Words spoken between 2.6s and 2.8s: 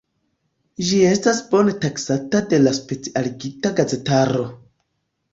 la